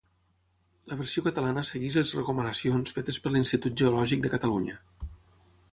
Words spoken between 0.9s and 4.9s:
La versió catalana segueix les recomanacions fetes per l'Institut Geològic de Catalunya.